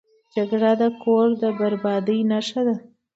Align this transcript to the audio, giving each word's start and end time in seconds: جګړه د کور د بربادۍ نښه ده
جګړه 0.35 0.71
د 0.81 0.83
کور 1.03 1.27
د 1.41 1.43
بربادۍ 1.57 2.19
نښه 2.31 2.61
ده 2.67 2.75